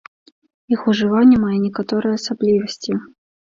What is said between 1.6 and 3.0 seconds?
некаторыя асаблівасці.